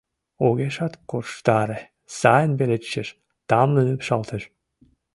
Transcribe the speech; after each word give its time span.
Огешат 0.47 0.93
корштаре— 1.09 1.79
сайын 2.19 2.51
веле 2.59 2.77
чучеш, 2.81 3.09
тамлын 3.49 3.87
ӱпшалтеш. 3.95 4.43